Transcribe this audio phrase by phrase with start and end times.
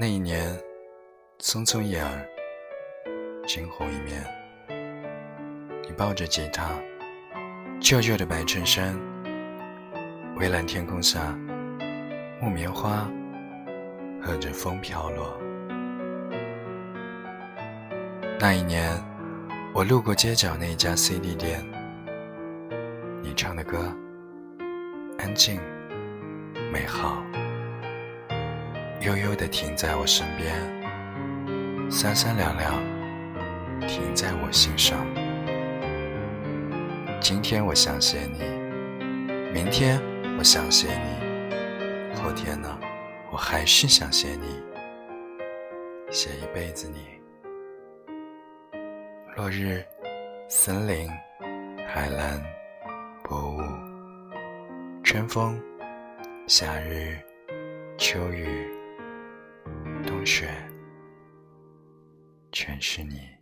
[0.00, 0.56] 那一年，
[1.40, 2.08] 匆匆一耳，
[3.48, 4.24] 惊鸿一面。
[5.82, 6.70] 你抱着吉他，
[7.80, 8.96] 旧旧的白衬衫，
[10.36, 11.36] 蔚蓝天空下，
[12.40, 13.10] 木棉花
[14.22, 15.36] 和着风飘落。
[18.38, 18.96] 那一年，
[19.74, 21.60] 我路过街角那家 CD 店，
[23.20, 23.92] 你唱的歌，
[25.18, 25.60] 安静，
[26.72, 27.20] 美好。
[29.08, 30.54] 悠悠地停在我身边，
[31.90, 32.74] 三三两两
[33.88, 34.98] 停在我心上。
[37.18, 38.40] 今天我想写你，
[39.50, 39.98] 明天
[40.38, 42.78] 我想写你，后天呢，
[43.32, 44.62] 我还是想写你，
[46.10, 46.98] 写一辈子你。
[49.36, 49.82] 落日，
[50.50, 51.10] 森林，
[51.86, 52.42] 海蓝，
[53.24, 53.62] 薄雾，
[55.02, 55.58] 春风，
[56.46, 57.16] 夏日，
[57.96, 58.57] 秋雨。
[60.28, 60.46] 雪，
[62.52, 63.37] 全是你。